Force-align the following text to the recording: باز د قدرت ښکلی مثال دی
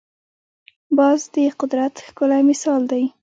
باز 0.97 1.19
د 1.33 1.35
قدرت 1.59 1.95
ښکلی 2.07 2.41
مثال 2.49 2.81
دی 2.91 3.03